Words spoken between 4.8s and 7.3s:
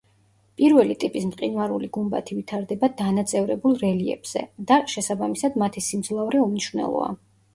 შესაბამისად, მათი სიმძლავრე უმნიშვნელოა.